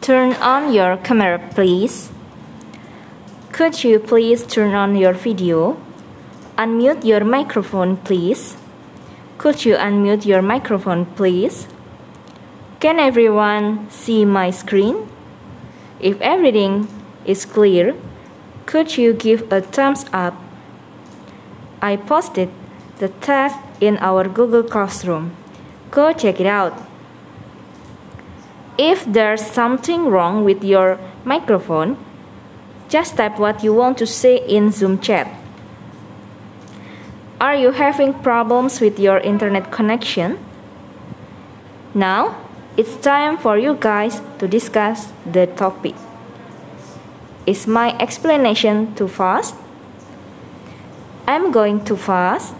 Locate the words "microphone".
7.22-7.98, 10.40-11.04, 31.22-31.98